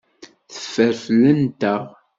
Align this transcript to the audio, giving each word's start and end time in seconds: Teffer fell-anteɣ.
Teffer 0.53 0.93
fell-anteɣ. 1.03 1.81